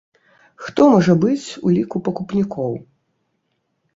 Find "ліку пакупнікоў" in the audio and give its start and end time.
1.75-2.71